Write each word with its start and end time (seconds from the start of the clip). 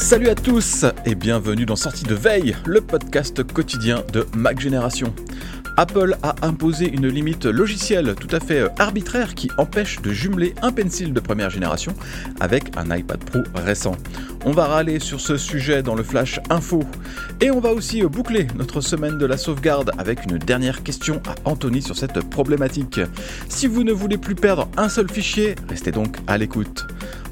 Salut 0.00 0.28
à 0.30 0.34
tous 0.34 0.86
et 1.04 1.14
bienvenue 1.14 1.66
dans 1.66 1.76
Sortie 1.76 2.04
de 2.04 2.14
Veille, 2.14 2.56
le 2.64 2.80
podcast 2.80 3.44
quotidien 3.44 4.02
de 4.14 4.26
Mac 4.34 4.58
Génération. 4.58 5.14
Apple 5.76 6.16
a 6.22 6.34
imposé 6.42 6.90
une 6.90 7.06
limite 7.06 7.44
logicielle 7.44 8.14
tout 8.18 8.34
à 8.34 8.40
fait 8.40 8.64
arbitraire 8.80 9.34
qui 9.34 9.50
empêche 9.58 10.00
de 10.00 10.10
jumeler 10.10 10.54
un 10.62 10.72
pencil 10.72 11.12
de 11.12 11.20
première 11.20 11.50
génération 11.50 11.94
avec 12.40 12.76
un 12.76 12.96
iPad 12.96 13.22
Pro 13.22 13.40
récent. 13.54 13.94
On 14.46 14.52
va 14.52 14.66
râler 14.66 15.00
sur 15.00 15.20
ce 15.20 15.36
sujet 15.36 15.82
dans 15.82 15.94
le 15.94 16.02
Flash 16.02 16.40
Info. 16.48 16.82
Et 17.42 17.50
on 17.50 17.60
va 17.60 17.70
aussi 17.70 18.02
boucler 18.02 18.46
notre 18.56 18.80
semaine 18.80 19.18
de 19.18 19.26
la 19.26 19.36
sauvegarde 19.36 19.92
avec 19.98 20.24
une 20.24 20.38
dernière 20.38 20.82
question 20.82 21.22
à 21.28 21.34
Anthony 21.48 21.82
sur 21.82 21.96
cette 21.96 22.20
problématique. 22.30 23.00
Si 23.48 23.66
vous 23.66 23.84
ne 23.84 23.92
voulez 23.92 24.18
plus 24.18 24.34
perdre 24.34 24.68
un 24.78 24.88
seul 24.88 25.10
fichier, 25.10 25.54
restez 25.68 25.92
donc 25.92 26.16
à 26.26 26.38
l'écoute. 26.38 26.86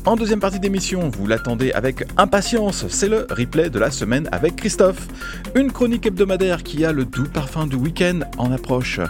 En 0.09 0.17
deuxième 0.17 0.41
partie 0.41 0.59
d'émission, 0.59 1.11
vous 1.11 1.27
l'attendez 1.27 1.71
avec 1.73 2.03
impatience, 2.17 2.87
c'est 2.89 3.11
le 3.11 3.27
replay 3.29 3.69
de 3.69 3.79
la 3.79 3.91
semaine 3.91 4.27
avec 4.33 4.57
Christophe. 4.57 5.07
Une 5.55 5.71
chronique 5.71 6.07
hebdomadaire 6.07 6.63
qui 6.63 6.87
a 6.87 6.93
le 6.93 7.05
doux 7.05 7.29
parfum 7.29 7.67
du 7.67 7.77
week-end 7.77 8.21
en 8.39 8.51
approche. 8.51 9.01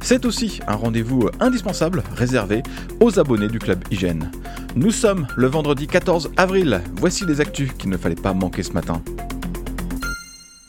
C'est 0.00 0.24
aussi 0.24 0.60
un 0.66 0.76
rendez-vous 0.76 1.28
indispensable 1.40 2.02
réservé 2.14 2.62
aux 3.00 3.18
abonnés 3.18 3.48
du 3.48 3.58
club 3.58 3.84
Hygiène. 3.90 4.30
Nous 4.76 4.92
sommes 4.92 5.26
le 5.36 5.46
vendredi 5.46 5.86
14 5.86 6.30
avril, 6.38 6.80
voici 6.94 7.26
les 7.26 7.42
actus 7.42 7.70
qu'il 7.76 7.90
ne 7.90 7.98
fallait 7.98 8.14
pas 8.14 8.32
manquer 8.32 8.62
ce 8.62 8.72
matin. 8.72 9.02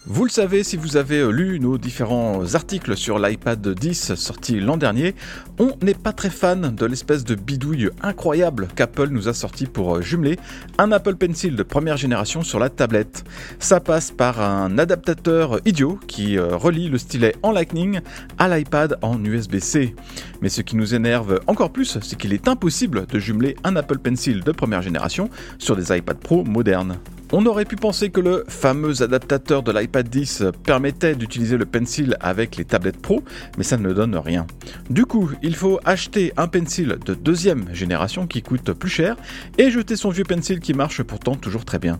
Vous 0.09 0.23
le 0.23 0.29
savez 0.29 0.63
si 0.63 0.77
vous 0.77 0.95
avez 0.95 1.29
lu 1.33 1.59
nos 1.59 1.77
différents 1.77 2.55
articles 2.55 2.95
sur 2.95 3.19
l'iPad 3.19 3.67
10 3.67 4.15
sorti 4.15 4.57
l'an 4.61 4.77
dernier, 4.77 5.15
on 5.59 5.71
n'est 5.83 5.93
pas 5.93 6.13
très 6.13 6.29
fan 6.29 6.73
de 6.73 6.85
l'espèce 6.85 7.25
de 7.25 7.35
bidouille 7.35 7.89
incroyable 8.01 8.69
qu'Apple 8.73 9.09
nous 9.09 9.27
a 9.27 9.33
sorti 9.33 9.65
pour 9.65 10.01
jumeler 10.01 10.39
un 10.77 10.93
Apple 10.93 11.17
Pencil 11.17 11.57
de 11.57 11.63
première 11.63 11.97
génération 11.97 12.41
sur 12.41 12.57
la 12.57 12.69
tablette. 12.69 13.25
Ça 13.59 13.81
passe 13.81 14.11
par 14.11 14.39
un 14.39 14.77
adaptateur 14.77 15.59
idiot 15.65 15.99
qui 16.07 16.37
euh, 16.37 16.55
relie 16.55 16.87
le 16.87 16.99
stylet 16.99 17.35
en 17.43 17.51
Lightning 17.51 17.99
à 18.37 18.47
l'iPad 18.47 18.97
en 19.01 19.21
USB-C. 19.21 19.93
Mais 20.41 20.47
ce 20.47 20.61
qui 20.61 20.77
nous 20.77 20.95
énerve 20.95 21.41
encore 21.47 21.73
plus, 21.73 21.99
c'est 22.01 22.17
qu'il 22.17 22.31
est 22.31 22.47
impossible 22.47 23.07
de 23.07 23.19
jumeler 23.19 23.57
un 23.65 23.75
Apple 23.75 23.99
Pencil 23.99 24.41
de 24.41 24.53
première 24.53 24.81
génération 24.81 25.29
sur 25.57 25.75
des 25.75 25.93
iPad 25.93 26.17
Pro 26.17 26.45
modernes. 26.45 26.97
On 27.33 27.45
aurait 27.45 27.65
pu 27.65 27.75
penser 27.75 28.09
que 28.09 28.21
le 28.21 28.45
fameux 28.47 29.03
adaptateur 29.03 29.61
de 29.61 29.73
l'iPad 29.73 30.07
10 30.07 30.45
permettait 30.63 31.13
d'utiliser 31.13 31.57
le 31.57 31.65
Pencil 31.65 32.15
avec 32.21 32.55
les 32.55 32.63
tablettes 32.63 33.01
Pro, 33.01 33.21
mais 33.57 33.65
ça 33.65 33.75
ne 33.75 33.91
donne 33.91 34.15
rien. 34.15 34.47
Du 34.89 35.05
coup, 35.05 35.31
il 35.43 35.53
faut 35.53 35.81
acheter 35.83 36.31
un 36.37 36.47
Pencil 36.47 36.97
de 37.05 37.13
deuxième 37.13 37.65
génération 37.73 38.27
qui 38.27 38.41
coûte 38.41 38.71
plus 38.71 38.89
cher 38.89 39.17
et 39.57 39.69
jeter 39.71 39.97
son 39.97 40.09
vieux 40.09 40.23
Pencil 40.23 40.61
qui 40.61 40.73
marche 40.73 41.03
pourtant 41.03 41.35
toujours 41.35 41.65
très 41.65 41.79
bien. 41.79 41.99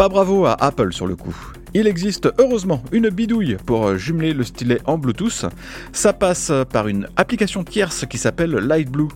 Pas 0.00 0.08
bravo 0.08 0.46
à 0.46 0.54
Apple 0.54 0.94
sur 0.94 1.06
le 1.06 1.14
coup. 1.14 1.36
Il 1.74 1.86
existe 1.86 2.32
heureusement 2.38 2.82
une 2.90 3.10
bidouille 3.10 3.58
pour 3.66 3.98
jumeler 3.98 4.32
le 4.32 4.44
stylet 4.44 4.78
en 4.86 4.96
Bluetooth. 4.96 5.44
Ça 5.92 6.14
passe 6.14 6.50
par 6.72 6.88
une 6.88 7.06
application 7.16 7.64
tierce 7.64 8.06
qui 8.06 8.16
s'appelle 8.16 8.52
Lightblue. 8.52 9.08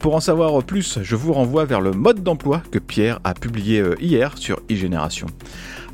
Pour 0.00 0.16
en 0.16 0.20
savoir 0.20 0.64
plus, 0.64 0.98
je 1.00 1.14
vous 1.14 1.32
renvoie 1.32 1.64
vers 1.64 1.80
le 1.80 1.92
mode 1.92 2.24
d'emploi 2.24 2.60
que 2.72 2.80
Pierre 2.80 3.20
a 3.22 3.34
publié 3.34 3.84
hier 4.00 4.36
sur 4.36 4.60
iGénération. 4.68 5.28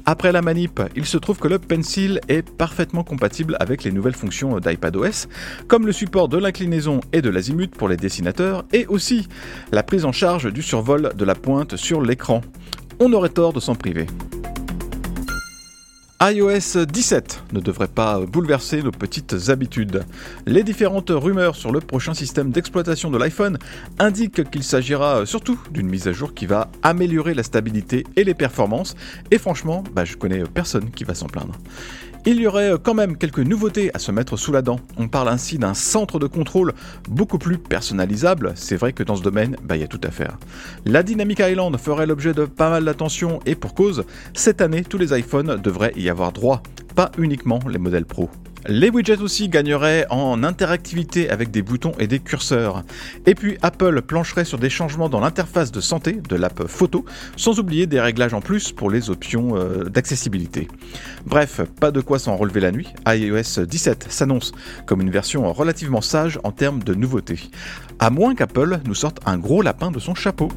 Après 0.06 0.32
la 0.32 0.40
manip, 0.40 0.80
il 0.96 1.04
se 1.04 1.18
trouve 1.18 1.38
que 1.38 1.48
le 1.48 1.58
Pencil 1.58 2.18
est 2.28 2.40
parfaitement 2.40 3.04
compatible 3.04 3.54
avec 3.60 3.84
les 3.84 3.92
nouvelles 3.92 4.16
fonctions 4.16 4.58
d'iPadOS, 4.60 5.28
comme 5.66 5.84
le 5.84 5.92
support 5.92 6.30
de 6.30 6.38
l'inclinaison 6.38 7.00
et 7.12 7.20
de 7.20 7.28
l'azimut 7.28 7.70
pour 7.70 7.90
les 7.90 7.98
dessinateurs, 7.98 8.64
et 8.72 8.86
aussi 8.86 9.28
la 9.72 9.82
prise 9.82 10.06
en 10.06 10.12
charge 10.12 10.50
du 10.50 10.62
survol 10.62 11.12
de 11.14 11.24
la 11.26 11.34
pointe 11.34 11.76
sur 11.76 12.00
l'écran. 12.00 12.40
On 13.00 13.12
aurait 13.12 13.28
tort 13.28 13.52
de 13.52 13.60
s'en 13.60 13.74
priver 13.74 14.06
iOS 16.20 16.84
17 16.84 17.44
ne 17.52 17.60
devrait 17.60 17.86
pas 17.86 18.18
bouleverser 18.18 18.82
nos 18.82 18.90
petites 18.90 19.50
habitudes. 19.50 20.04
Les 20.46 20.64
différentes 20.64 21.10
rumeurs 21.10 21.54
sur 21.54 21.70
le 21.70 21.78
prochain 21.78 22.12
système 22.12 22.50
d'exploitation 22.50 23.08
de 23.08 23.18
l'iPhone 23.18 23.56
indiquent 24.00 24.50
qu'il 24.50 24.64
s'agira 24.64 25.26
surtout 25.26 25.60
d'une 25.70 25.88
mise 25.88 26.08
à 26.08 26.12
jour 26.12 26.34
qui 26.34 26.46
va 26.46 26.72
améliorer 26.82 27.34
la 27.34 27.44
stabilité 27.44 28.04
et 28.16 28.24
les 28.24 28.34
performances, 28.34 28.96
et 29.30 29.38
franchement, 29.38 29.84
bah, 29.92 30.04
je 30.04 30.16
connais 30.16 30.42
personne 30.42 30.90
qui 30.90 31.04
va 31.04 31.14
s'en 31.14 31.28
plaindre. 31.28 31.54
Il 32.30 32.42
y 32.42 32.46
aurait 32.46 32.74
quand 32.82 32.92
même 32.92 33.16
quelques 33.16 33.38
nouveautés 33.38 33.90
à 33.94 33.98
se 33.98 34.12
mettre 34.12 34.36
sous 34.36 34.52
la 34.52 34.60
dent. 34.60 34.80
On 34.98 35.08
parle 35.08 35.30
ainsi 35.30 35.56
d'un 35.56 35.72
centre 35.72 36.18
de 36.18 36.26
contrôle 36.26 36.74
beaucoup 37.08 37.38
plus 37.38 37.56
personnalisable. 37.56 38.52
C'est 38.54 38.76
vrai 38.76 38.92
que 38.92 39.02
dans 39.02 39.16
ce 39.16 39.22
domaine, 39.22 39.56
bah, 39.64 39.76
il 39.76 39.80
y 39.80 39.82
a 39.82 39.88
tout 39.88 40.00
à 40.04 40.10
faire. 40.10 40.36
La 40.84 41.02
Dynamic 41.02 41.38
Island 41.38 41.74
ferait 41.78 42.04
l'objet 42.04 42.34
de 42.34 42.44
pas 42.44 42.68
mal 42.68 42.84
d'attention 42.84 43.40
et 43.46 43.54
pour 43.54 43.72
cause, 43.72 44.04
cette 44.34 44.60
année, 44.60 44.84
tous 44.84 44.98
les 44.98 45.18
iPhones 45.18 45.56
devraient 45.56 45.94
y 45.96 46.10
avoir 46.10 46.32
droit, 46.32 46.62
pas 46.94 47.10
uniquement 47.16 47.60
les 47.66 47.78
modèles 47.78 48.04
Pro. 48.04 48.28
Les 48.66 48.90
widgets 48.90 49.20
aussi 49.20 49.48
gagneraient 49.48 50.06
en 50.10 50.42
interactivité 50.42 51.30
avec 51.30 51.50
des 51.50 51.62
boutons 51.62 51.92
et 51.98 52.06
des 52.06 52.18
curseurs. 52.18 52.82
Et 53.26 53.34
puis 53.34 53.56
Apple 53.62 54.02
plancherait 54.02 54.44
sur 54.44 54.58
des 54.58 54.70
changements 54.70 55.08
dans 55.08 55.20
l'interface 55.20 55.70
de 55.70 55.80
santé 55.80 56.12
de 56.12 56.36
l'app 56.36 56.66
photo, 56.66 57.04
sans 57.36 57.58
oublier 57.60 57.86
des 57.86 58.00
réglages 58.00 58.34
en 58.34 58.40
plus 58.40 58.72
pour 58.72 58.90
les 58.90 59.10
options 59.10 59.56
euh, 59.56 59.84
d'accessibilité. 59.84 60.68
Bref, 61.26 61.60
pas 61.80 61.90
de 61.90 62.00
quoi 62.00 62.18
s'en 62.18 62.36
relever 62.36 62.60
la 62.60 62.72
nuit, 62.72 62.88
iOS 63.06 63.64
17 63.66 64.06
s'annonce 64.10 64.52
comme 64.86 65.00
une 65.00 65.10
version 65.10 65.52
relativement 65.52 66.00
sage 66.00 66.38
en 66.44 66.52
termes 66.52 66.82
de 66.82 66.94
nouveautés. 66.94 67.50
À 67.98 68.10
moins 68.10 68.34
qu'Apple 68.34 68.80
nous 68.84 68.94
sorte 68.94 69.20
un 69.26 69.38
gros 69.38 69.62
lapin 69.62 69.90
de 69.90 69.98
son 69.98 70.14
chapeau. 70.14 70.48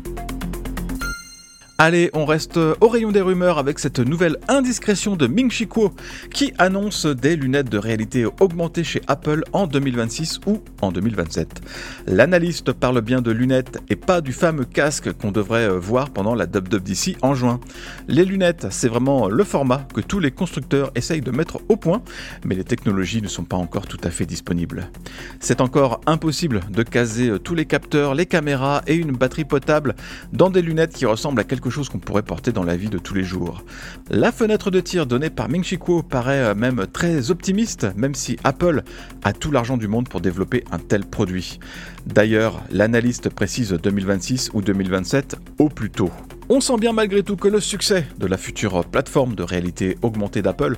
Allez, 1.83 2.11
on 2.13 2.25
reste 2.25 2.57
au 2.57 2.87
rayon 2.87 3.11
des 3.11 3.21
rumeurs 3.21 3.57
avec 3.57 3.79
cette 3.79 3.97
nouvelle 3.97 4.37
indiscrétion 4.47 5.15
de 5.15 5.25
Ming 5.25 5.49
Chi 5.49 5.67
Kuo 5.67 5.91
qui 6.31 6.53
annonce 6.59 7.07
des 7.07 7.35
lunettes 7.35 7.71
de 7.71 7.79
réalité 7.79 8.23
augmentée 8.39 8.83
chez 8.83 9.01
Apple 9.07 9.43
en 9.51 9.65
2026 9.65 10.41
ou 10.45 10.61
en 10.81 10.91
2027. 10.91 11.59
L'analyste 12.05 12.71
parle 12.71 13.01
bien 13.01 13.23
de 13.23 13.31
lunettes 13.31 13.79
et 13.89 13.95
pas 13.95 14.21
du 14.21 14.31
fameux 14.31 14.65
casque 14.65 15.11
qu'on 15.13 15.31
devrait 15.31 15.69
voir 15.69 16.11
pendant 16.11 16.35
la 16.35 16.45
WWDC 16.45 17.17
en 17.23 17.33
juin. 17.33 17.59
Les 18.07 18.25
lunettes, 18.25 18.67
c'est 18.69 18.87
vraiment 18.87 19.27
le 19.27 19.43
format 19.43 19.87
que 19.91 20.01
tous 20.01 20.19
les 20.19 20.29
constructeurs 20.29 20.91
essayent 20.93 21.21
de 21.21 21.31
mettre 21.31 21.61
au 21.67 21.77
point, 21.77 22.03
mais 22.45 22.53
les 22.53 22.63
technologies 22.63 23.23
ne 23.23 23.27
sont 23.27 23.43
pas 23.43 23.57
encore 23.57 23.87
tout 23.87 24.01
à 24.03 24.11
fait 24.11 24.27
disponibles. 24.27 24.91
C'est 25.39 25.61
encore 25.61 25.99
impossible 26.05 26.59
de 26.69 26.83
caser 26.83 27.39
tous 27.43 27.55
les 27.55 27.65
capteurs, 27.65 28.13
les 28.13 28.27
caméras 28.27 28.83
et 28.85 28.93
une 28.93 29.13
batterie 29.13 29.45
potable 29.45 29.95
dans 30.31 30.51
des 30.51 30.61
lunettes 30.61 30.93
qui 30.93 31.07
ressemblent 31.07 31.41
à 31.41 31.43
quelque 31.43 31.70
chose 31.71 31.89
qu'on 31.89 31.99
pourrait 31.99 32.21
porter 32.21 32.51
dans 32.51 32.63
la 32.63 32.75
vie 32.75 32.89
de 32.89 32.97
tous 32.97 33.13
les 33.13 33.23
jours. 33.23 33.63
La 34.09 34.31
fenêtre 34.31 34.71
de 34.71 34.79
tir 34.79 35.05
donnée 35.05 35.29
par 35.29 35.49
Ming 35.49 35.63
Chi 35.63 35.77
Kuo 35.77 36.03
paraît 36.03 36.43
euh, 36.43 36.55
même 36.55 36.85
très 36.91 37.31
optimiste, 37.31 37.87
même 37.95 38.15
si 38.15 38.37
Apple 38.43 38.83
a 39.23 39.33
tout 39.33 39.51
l'argent 39.51 39.77
du 39.77 39.87
monde 39.87 40.09
pour 40.09 40.21
développer 40.21 40.63
un 40.71 40.79
tel 40.79 41.05
produit. 41.05 41.59
D'ailleurs, 42.05 42.61
l'analyste 42.71 43.29
précise 43.29 43.71
2026 43.71 44.51
ou 44.53 44.61
2027 44.61 45.37
au 45.59 45.69
plus 45.69 45.89
tôt. 45.89 46.11
On 46.53 46.59
sent 46.59 46.75
bien 46.77 46.91
malgré 46.91 47.23
tout 47.23 47.37
que 47.37 47.47
le 47.47 47.61
succès 47.61 48.05
de 48.17 48.27
la 48.27 48.35
future 48.35 48.83
plateforme 48.83 49.35
de 49.35 49.43
réalité 49.43 49.97
augmentée 50.01 50.41
d'Apple 50.41 50.75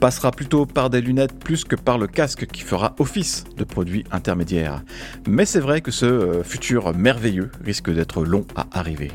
passera 0.00 0.30
plutôt 0.30 0.66
par 0.66 0.88
des 0.88 1.00
lunettes 1.00 1.36
plus 1.36 1.64
que 1.64 1.74
par 1.74 1.98
le 1.98 2.06
casque 2.06 2.46
qui 2.46 2.62
fera 2.62 2.94
office 3.00 3.42
de 3.56 3.64
produit 3.64 4.04
intermédiaire. 4.12 4.84
Mais 5.26 5.44
c'est 5.44 5.58
vrai 5.58 5.80
que 5.80 5.90
ce 5.90 6.06
euh, 6.06 6.42
futur 6.44 6.96
merveilleux 6.96 7.50
risque 7.64 7.90
d'être 7.90 8.24
long 8.24 8.46
à 8.54 8.68
arriver. 8.70 9.10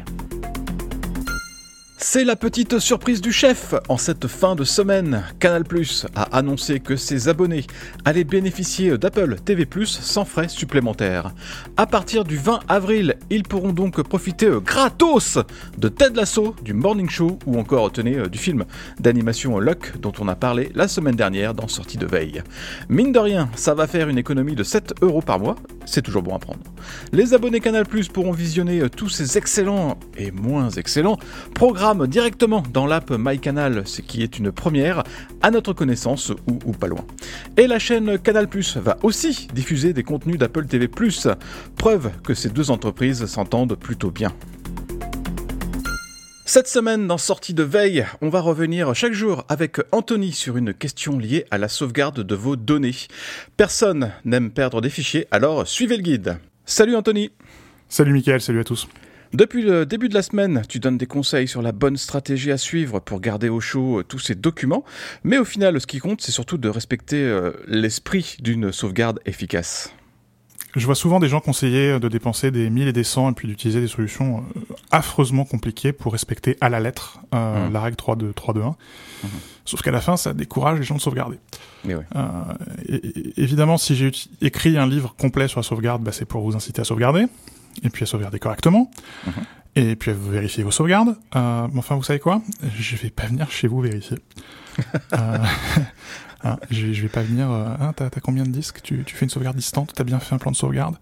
C'est 2.03 2.23
la 2.23 2.35
petite 2.35 2.79
surprise 2.79 3.21
du 3.21 3.31
chef. 3.31 3.75
En 3.87 3.95
cette 3.95 4.25
fin 4.25 4.55
de 4.55 4.63
semaine, 4.63 5.23
Canal 5.39 5.63
Plus 5.63 6.07
a 6.15 6.23
annoncé 6.35 6.79
que 6.79 6.95
ses 6.95 7.29
abonnés 7.29 7.67
allaient 8.05 8.23
bénéficier 8.23 8.97
d'Apple 8.97 9.35
TV 9.35 9.67
Plus 9.67 9.85
sans 9.85 10.25
frais 10.25 10.47
supplémentaires. 10.47 11.31
À 11.77 11.85
partir 11.85 12.23
du 12.23 12.37
20 12.37 12.61
avril, 12.67 13.17
ils 13.29 13.43
pourront 13.43 13.71
donc 13.71 14.01
profiter 14.01 14.49
gratos 14.65 15.37
de 15.77 15.89
Ted 15.89 16.15
Lasso, 16.15 16.55
du 16.63 16.73
Morning 16.73 17.07
Show 17.07 17.37
ou 17.45 17.59
encore, 17.59 17.91
tenez, 17.91 18.27
du 18.29 18.39
film 18.39 18.65
d'animation 18.99 19.59
Luck 19.59 19.99
dont 19.99 20.13
on 20.19 20.27
a 20.27 20.35
parlé 20.35 20.71
la 20.73 20.87
semaine 20.87 21.15
dernière 21.15 21.53
dans 21.53 21.67
Sortie 21.67 21.99
de 21.99 22.07
veille. 22.07 22.41
Mine 22.89 23.11
de 23.11 23.19
rien, 23.19 23.47
ça 23.55 23.75
va 23.75 23.85
faire 23.85 24.09
une 24.09 24.17
économie 24.17 24.55
de 24.55 24.63
7 24.63 24.95
euros 25.03 25.21
par 25.21 25.39
mois, 25.39 25.55
c'est 25.85 26.01
toujours 26.01 26.23
bon 26.23 26.35
à 26.35 26.39
prendre. 26.39 26.61
Les 27.13 27.35
abonnés 27.35 27.59
Canal 27.59 27.85
Plus 27.85 28.07
pourront 28.07 28.31
visionner 28.31 28.89
tous 28.89 29.09
ces 29.09 29.37
excellents 29.37 29.99
et 30.17 30.31
moins 30.31 30.71
excellents 30.71 31.19
programmes 31.53 31.90
directement 31.93 32.63
dans 32.73 32.85
l'app 32.85 33.11
MyCanal, 33.11 33.83
ce 33.85 34.01
qui 34.01 34.23
est 34.23 34.39
une 34.39 34.51
première 34.51 35.03
à 35.41 35.51
notre 35.51 35.73
connaissance 35.73 36.31
ou, 36.47 36.71
pas 36.71 36.87
loin. 36.87 37.05
Et 37.57 37.67
la 37.67 37.79
chaîne 37.79 38.17
Canal 38.17 38.47
Plus 38.47 38.77
va 38.77 38.97
aussi 39.03 39.47
diffuser 39.53 39.93
des 39.93 40.03
contenus 40.03 40.37
d'Apple 40.37 40.65
TV+, 40.65 40.89
preuve 41.77 42.11
que 42.23 42.33
ces 42.33 42.49
deux 42.49 42.71
entreprises 42.71 43.25
s'entendent 43.25 43.75
plutôt 43.75 44.11
bien. 44.11 44.31
Cette 46.45 46.67
semaine, 46.67 47.07
dans 47.07 47.17
Sortie 47.17 47.53
de 47.53 47.63
veille, 47.63 48.05
on 48.21 48.29
va 48.29 48.41
revenir 48.41 48.93
chaque 48.95 49.13
jour 49.13 49.45
avec 49.47 49.77
Anthony 49.91 50.31
sur 50.31 50.57
une 50.57 50.73
question 50.73 51.17
liée 51.17 51.45
à 51.51 51.57
la 51.57 51.67
sauvegarde 51.67 52.21
de 52.21 52.35
vos 52.35 52.55
données. 52.55 52.95
Personne 53.57 54.11
n'aime 54.25 54.51
perdre 54.51 54.81
des 54.81 54.89
fichiers, 54.89 55.27
alors 55.31 55.67
suivez 55.67 55.97
le 55.97 56.03
guide. 56.03 56.37
Salut 56.65 56.95
Anthony 56.95 57.31
Salut 57.89 58.13
Mickaël, 58.13 58.41
salut 58.41 58.61
à 58.61 58.63
tous 58.63 58.87
depuis 59.33 59.61
le 59.61 59.85
début 59.85 60.09
de 60.09 60.13
la 60.13 60.21
semaine, 60.21 60.61
tu 60.67 60.79
donnes 60.79 60.97
des 60.97 61.05
conseils 61.05 61.47
sur 61.47 61.61
la 61.61 61.71
bonne 61.71 61.97
stratégie 61.97 62.51
à 62.51 62.57
suivre 62.57 62.99
pour 62.99 63.19
garder 63.19 63.49
au 63.49 63.59
chaud 63.59 63.99
euh, 63.99 64.03
tous 64.03 64.19
ces 64.19 64.35
documents, 64.35 64.83
mais 65.23 65.37
au 65.37 65.45
final, 65.45 65.79
ce 65.79 65.87
qui 65.87 65.99
compte, 65.99 66.21
c'est 66.21 66.31
surtout 66.31 66.57
de 66.57 66.69
respecter 66.69 67.21
euh, 67.21 67.51
l'esprit 67.67 68.37
d'une 68.41 68.71
sauvegarde 68.71 69.19
efficace. 69.25 69.93
Je 70.75 70.85
vois 70.85 70.95
souvent 70.95 71.19
des 71.19 71.27
gens 71.27 71.41
conseiller 71.41 71.99
de 71.99 72.07
dépenser 72.07 72.49
des 72.49 72.69
1000 72.69 72.87
et 72.87 72.93
des 72.93 73.03
100 73.03 73.31
et 73.31 73.33
puis 73.33 73.47
d'utiliser 73.47 73.81
des 73.81 73.87
solutions 73.87 74.37
euh, 74.55 74.73
affreusement 74.91 75.43
compliquées 75.43 75.91
pour 75.91 76.13
respecter 76.13 76.57
à 76.61 76.69
la 76.69 76.79
lettre 76.79 77.19
euh, 77.33 77.67
mmh. 77.67 77.73
la 77.73 77.81
règle 77.81 77.97
3.2, 77.97 78.31
3.2.1. 78.31 78.69
Mmh. 78.69 79.27
Sauf 79.65 79.81
qu'à 79.81 79.91
la 79.91 79.99
fin, 79.99 80.15
ça 80.15 80.33
décourage 80.33 80.79
les 80.79 80.85
gens 80.85 80.95
de 80.95 81.01
sauvegarder. 81.01 81.39
Mais 81.83 81.95
ouais. 81.95 82.05
euh, 82.15 82.21
et, 82.87 82.95
et, 82.95 83.33
évidemment, 83.43 83.77
si 83.77 83.95
j'ai 83.95 84.11
écrit 84.41 84.77
un 84.77 84.87
livre 84.87 85.13
complet 85.17 85.49
sur 85.49 85.59
la 85.59 85.63
sauvegarde, 85.63 86.03
bah, 86.03 86.13
c'est 86.13 86.25
pour 86.25 86.41
vous 86.41 86.55
inciter 86.55 86.81
à 86.81 86.85
sauvegarder 86.85 87.25
et 87.83 87.89
puis 87.89 88.03
à 88.03 88.05
sauvegarder 88.05 88.39
correctement, 88.39 88.91
mmh. 89.25 89.29
et 89.75 89.95
puis 89.95 90.11
à 90.11 90.13
vérifier 90.13 90.63
vos 90.63 90.71
sauvegardes. 90.71 91.15
Euh, 91.35 91.67
mais 91.71 91.79
enfin, 91.79 91.95
vous 91.95 92.03
savez 92.03 92.19
quoi? 92.19 92.41
Je 92.77 92.95
vais 92.95 93.09
pas 93.09 93.25
venir 93.25 93.49
chez 93.51 93.67
vous 93.67 93.81
vérifier. 93.81 94.17
euh, 95.13 95.37
hein, 96.43 96.57
je, 96.69 96.93
je, 96.93 97.01
vais 97.01 97.09
pas 97.09 97.23
venir. 97.23 97.49
Euh, 97.51 97.75
hein, 97.79 97.93
t'as, 97.95 98.09
combien 98.21 98.43
de 98.43 98.49
disques? 98.49 98.81
Tu, 98.83 99.03
tu, 99.03 99.15
fais 99.15 99.25
une 99.25 99.29
sauvegarde 99.29 99.57
distante 99.57 99.91
T'as 99.95 100.03
bien 100.03 100.19
fait 100.19 100.35
un 100.35 100.37
plan 100.37 100.51
de 100.51 100.55
sauvegarde 100.55 100.95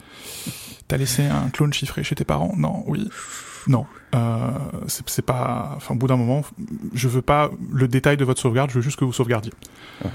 T'as 0.88 0.98
laissé 0.98 1.26
un 1.26 1.50
clone 1.50 1.74
chiffré 1.74 2.04
chez 2.04 2.16
tes 2.16 2.26
parents? 2.26 2.54
Non, 2.58 2.84
oui. 2.88 3.10
Non, 3.68 3.86
euh, 4.16 4.50
c'est, 4.88 5.22
pas. 5.22 5.74
Enfin, 5.76 5.94
au 5.94 5.98
bout 5.98 6.08
d'un 6.08 6.16
moment, 6.18 6.44
je 6.94 7.08
veux 7.08 7.22
pas 7.22 7.52
le 7.72 7.88
détail 7.88 8.18
de 8.18 8.26
votre 8.26 8.42
sauvegarde. 8.42 8.72
Je 8.72 8.76
veux 8.76 8.82
juste 8.82 8.98
que 8.98 9.06
vous 9.06 9.14
sauvegardiez. 9.14 9.54
Ouais. 10.04 10.12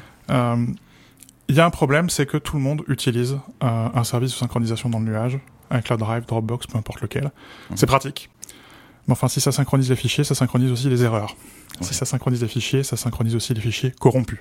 Il 1.48 1.54
y 1.56 1.60
a 1.60 1.66
un 1.66 1.70
problème, 1.70 2.08
c'est 2.08 2.26
que 2.26 2.38
tout 2.38 2.56
le 2.56 2.62
monde 2.62 2.82
utilise 2.88 3.38
euh, 3.62 3.88
un 3.94 4.04
service 4.04 4.30
de 4.30 4.36
synchronisation 4.36 4.88
dans 4.88 4.98
le 4.98 5.04
nuage, 5.04 5.38
un 5.70 5.80
Cloud 5.80 6.00
Drive, 6.00 6.26
Dropbox, 6.26 6.66
peu 6.66 6.78
importe 6.78 7.00
lequel. 7.00 7.24
Mmh. 7.24 7.74
C'est 7.76 7.86
pratique. 7.86 8.30
Mais 9.06 9.12
enfin, 9.12 9.28
si 9.28 9.40
ça 9.40 9.52
synchronise 9.52 9.90
les 9.90 9.96
fichiers, 9.96 10.24
ça 10.24 10.34
synchronise 10.34 10.70
aussi 10.70 10.88
les 10.88 11.02
erreurs. 11.02 11.36
Ouais. 11.80 11.86
Si 11.86 11.94
ça 11.94 12.04
synchronise 12.04 12.40
les 12.40 12.48
fichiers, 12.48 12.82
ça 12.82 12.96
synchronise 12.96 13.34
aussi 13.34 13.52
les 13.54 13.60
fichiers 13.60 13.90
corrompus. 13.90 14.40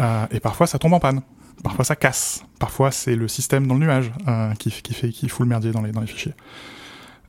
Euh, 0.00 0.26
et 0.30 0.40
parfois, 0.40 0.66
ça 0.66 0.78
tombe 0.78 0.92
en 0.92 1.00
panne. 1.00 1.22
Parfois, 1.64 1.84
ça 1.84 1.96
casse. 1.96 2.44
Parfois, 2.58 2.90
c'est 2.90 3.16
le 3.16 3.28
système 3.28 3.66
dans 3.66 3.74
le 3.74 3.80
nuage 3.80 4.12
euh, 4.28 4.54
qui, 4.54 4.70
qui, 4.70 4.94
fait 4.94 5.10
qui 5.10 5.28
fout 5.28 5.44
le 5.44 5.48
merdier 5.48 5.72
dans 5.72 5.82
les, 5.82 5.92
dans 5.92 6.00
les 6.00 6.06
fichiers. 6.06 6.34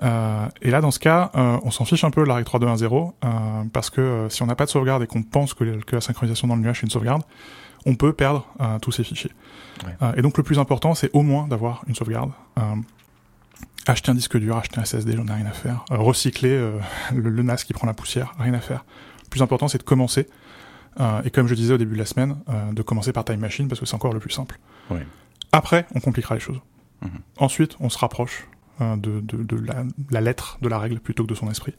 Euh, 0.01 0.48
et 0.62 0.69
là, 0.69 0.81
dans 0.81 0.92
ce 0.92 1.00
cas, 1.00 1.31
euh, 1.36 1.57
on 1.63 1.71
s'en 1.71 1.86
fiche 1.86 2.04
un 2.04 2.12
peu 2.12 2.24
de 2.24 2.27
la 2.27 2.36
règle 2.36 2.50
3.2.1.0 2.50 3.13
euh, 3.24 3.63
parce 3.71 3.89
que 3.89 4.27
si 4.30 4.42
on 4.44 4.48
n'a 4.48 4.56
pas 4.56 4.66
de 4.66 4.69
sauvegarde 4.69 5.04
et 5.04 5.07
qu'on 5.07 5.24
pense 5.24 5.54
que, 5.54 5.63
que, 5.83 5.95
la 5.95 6.01
synchronisation 6.01 6.48
dans 6.48 6.56
le 6.56 6.62
nuage 6.62 6.80
c'est 6.80 6.86
une 6.86 6.92
sauvegarde, 6.92 7.24
on 7.86 7.95
peut 7.95 8.13
perdre 8.13 8.48
tous 8.81 8.94
ces 8.94 9.04
fichiers. 9.04 9.31
Ouais. 9.86 10.12
et 10.16 10.21
donc, 10.21 10.38
le 10.38 10.44
plus 10.44 10.57
important, 10.57 10.94
c'est 10.94 11.09
au 11.12 11.21
moins 11.21 11.50
d'avoir 11.50 11.83
une 11.88 11.95
sauvegarde 11.95 12.31
acheter 13.88 14.12
un 14.12 14.15
disque 14.15 14.38
dur, 14.38 14.57
acheter 14.57 14.80
un 14.80 14.85
SSD, 14.85 15.15
j'en 15.15 15.27
ai 15.27 15.33
rien 15.33 15.45
à 15.45 15.51
faire. 15.51 15.85
Euh, 15.91 15.97
recycler 15.97 16.50
euh, 16.50 16.77
le, 17.13 17.30
le, 17.30 17.44
NAS 17.44 17.57
qui 17.57 17.74
prend 17.74 17.88
la 17.88 17.94
poussière, 17.94 18.33
rien 18.39 18.53
à 18.53 18.59
faire. 18.59 18.85
Le 19.24 19.30
plus 19.30 19.41
important, 19.41 19.68
c'est 19.68 19.77
de 19.77 19.83
commencer. 19.83 20.27
Euh, 21.00 21.21
et 21.24 21.31
comme 21.31 21.47
je 21.47 21.56
disais 21.56 21.74
au 21.74 21.77
début 21.77 21.94
de 21.94 22.00
la 22.00 22.06
semaine, 22.06 22.38
de 22.71 22.81
commencer 22.81 23.13
par 23.13 23.25
Time 23.25 23.39
Machine 23.39 23.68
parce 23.68 23.80
que 23.80 23.85
c'est 23.85 23.95
encore 23.95 24.13
le 24.13 24.19
plus 24.19 24.30
simple. 24.30 24.59
Oui. 24.91 25.00
Après, 25.51 25.88
on 25.95 26.00
compliquera 26.00 26.35
les 26.35 26.41
choses. 26.41 26.59
Mhm. 27.01 27.09
Ensuite, 27.38 27.75
on 27.80 27.89
se 27.89 27.97
rapproche 27.97 28.47
de, 28.80 28.95
de, 29.21 29.44
de 29.44 29.56
la, 29.56 29.83
la, 30.12 30.21
lettre 30.21 30.57
de 30.62 30.68
la 30.68 30.77
règle 30.77 31.00
plutôt 31.00 31.24
que 31.24 31.30
de 31.30 31.35
son 31.35 31.50
esprit. 31.50 31.74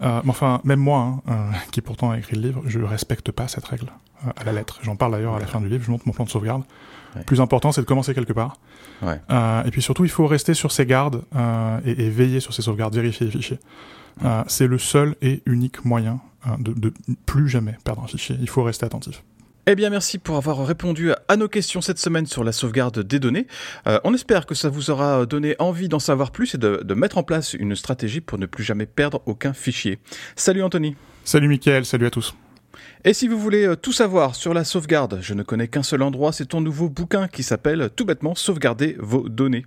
Oui. 0.00 0.06
mais 0.24 0.30
enfin, 0.30 0.60
même 0.64 0.80
moi, 0.80 1.22
hein, 1.26 1.50
qui 1.70 1.80
pourtant 1.80 2.10
a 2.10 2.18
écrit 2.18 2.36
le 2.36 2.42
livre, 2.42 2.62
je 2.66 2.80
respecte 2.80 3.30
pas 3.32 3.48
cette 3.48 3.66
règle 3.66 3.92
à 4.36 4.44
la 4.44 4.52
lettre. 4.52 4.78
J'en 4.82 4.96
parle 4.96 5.12
d'ailleurs 5.12 5.34
à 5.34 5.40
la 5.40 5.46
fin 5.46 5.60
du 5.60 5.68
livre, 5.68 5.84
je 5.84 5.90
montre 5.90 6.04
mon 6.06 6.12
plan 6.12 6.24
de 6.24 6.30
sauvegarde. 6.30 6.62
Ouais. 7.14 7.22
Plus 7.22 7.40
important, 7.40 7.72
c'est 7.72 7.80
de 7.80 7.86
commencer 7.86 8.14
quelque 8.14 8.32
part. 8.32 8.58
Ouais. 9.02 9.20
Euh, 9.30 9.64
et 9.64 9.70
puis 9.70 9.82
surtout, 9.82 10.04
il 10.04 10.10
faut 10.10 10.26
rester 10.26 10.54
sur 10.54 10.72
ses 10.72 10.86
gardes 10.86 11.22
euh, 11.34 11.80
et, 11.84 12.06
et, 12.06 12.10
veiller 12.10 12.40
sur 12.40 12.52
ses 12.52 12.62
sauvegardes, 12.62 12.94
vérifier 12.94 13.26
les 13.26 13.32
fichiers. 13.32 13.58
Ouais. 14.20 14.28
Euh, 14.28 14.42
c'est 14.46 14.66
le 14.66 14.78
seul 14.78 15.16
et 15.22 15.42
unique 15.46 15.84
moyen 15.84 16.20
de, 16.58 16.72
de, 16.72 16.94
plus 17.26 17.48
jamais 17.48 17.76
perdre 17.84 18.04
un 18.04 18.06
fichier. 18.06 18.36
Il 18.40 18.48
faut 18.48 18.62
rester 18.62 18.86
attentif. 18.86 19.22
Eh 19.68 19.74
bien, 19.74 19.90
merci 19.90 20.18
pour 20.18 20.36
avoir 20.36 20.64
répondu 20.64 21.10
à 21.26 21.36
nos 21.36 21.48
questions 21.48 21.80
cette 21.80 21.98
semaine 21.98 22.26
sur 22.26 22.44
la 22.44 22.52
sauvegarde 22.52 23.02
des 23.02 23.18
données. 23.18 23.48
Euh, 23.88 23.98
on 24.04 24.14
espère 24.14 24.46
que 24.46 24.54
ça 24.54 24.68
vous 24.68 24.90
aura 24.90 25.26
donné 25.26 25.56
envie 25.58 25.88
d'en 25.88 25.98
savoir 25.98 26.30
plus 26.30 26.54
et 26.54 26.58
de, 26.58 26.82
de, 26.84 26.94
mettre 26.94 27.18
en 27.18 27.24
place 27.24 27.52
une 27.52 27.74
stratégie 27.74 28.20
pour 28.20 28.38
ne 28.38 28.46
plus 28.46 28.62
jamais 28.62 28.86
perdre 28.86 29.22
aucun 29.26 29.52
fichier. 29.52 29.98
Salut 30.36 30.62
Anthony. 30.62 30.94
Salut 31.24 31.48
Mickaël, 31.48 31.84
salut 31.84 32.06
à 32.06 32.10
tous. 32.10 32.36
Et 33.04 33.12
si 33.12 33.26
vous 33.26 33.40
voulez 33.40 33.74
tout 33.82 33.90
savoir 33.90 34.36
sur 34.36 34.54
la 34.54 34.62
sauvegarde, 34.62 35.18
je 35.20 35.34
ne 35.34 35.42
connais 35.42 35.66
qu'un 35.66 35.82
seul 35.82 36.02
endroit, 36.02 36.30
c'est 36.30 36.46
ton 36.46 36.60
nouveau 36.60 36.88
bouquin 36.88 37.26
qui 37.26 37.42
s'appelle 37.42 37.90
tout 37.96 38.04
bêtement 38.04 38.36
Sauvegarder 38.36 38.94
vos 39.00 39.28
données. 39.28 39.66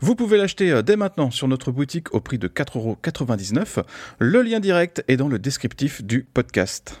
Vous 0.00 0.16
pouvez 0.16 0.38
l'acheter 0.38 0.82
dès 0.82 0.96
maintenant 0.96 1.30
sur 1.30 1.46
notre 1.46 1.70
boutique 1.70 2.12
au 2.12 2.18
prix 2.18 2.38
de 2.38 2.48
4,99€. 2.48 3.84
Le 4.18 4.42
lien 4.42 4.58
direct 4.58 5.04
est 5.06 5.16
dans 5.16 5.28
le 5.28 5.38
descriptif 5.38 6.02
du 6.02 6.24
podcast. 6.24 7.00